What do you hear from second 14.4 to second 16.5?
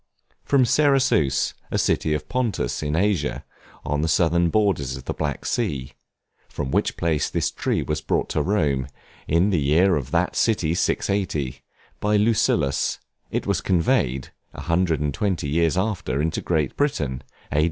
a hundred and twenty eight years after, into